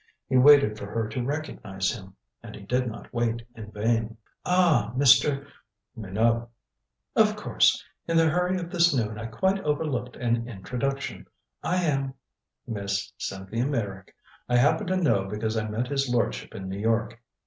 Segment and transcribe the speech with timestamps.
[0.27, 4.17] He waited for her to recognize him and he did not wait in vain.
[4.43, 5.45] "Ah, Mr."
[5.95, 6.49] "Minot."
[7.15, 7.85] "Of course.
[8.07, 11.27] In the hurry of this noon I quite overlooked an introduction.
[11.61, 12.15] I am"
[12.67, 14.15] "Miss Cynthia Meyrick.
[14.49, 17.21] I happen to know because I met his lordship in New York.